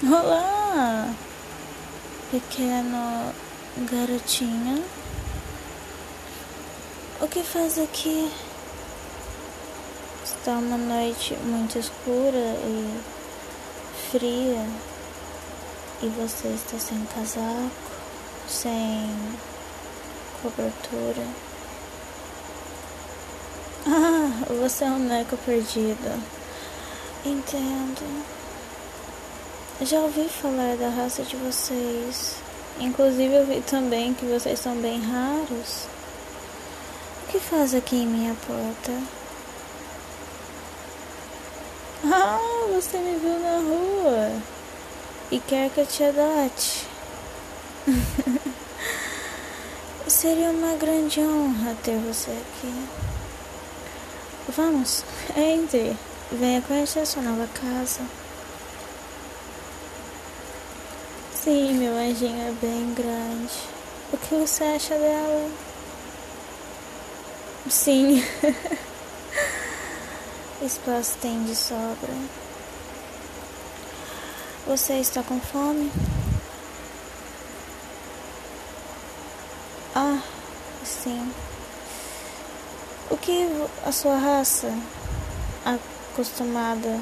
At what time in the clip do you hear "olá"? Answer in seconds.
0.00-1.12